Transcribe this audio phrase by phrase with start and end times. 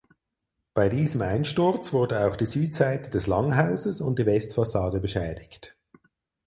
[0.73, 5.77] Bei diesem Einsturz wurde auch die Südseite des Langhauses und die Westfassade beschädigt.